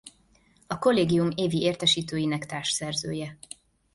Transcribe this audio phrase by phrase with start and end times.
[0.67, 3.37] A kollégium évi értesítőinek társszerzője.